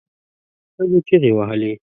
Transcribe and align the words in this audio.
ښځو 0.75 0.99
چیغې 1.07 1.31
وهلې. 1.37 1.71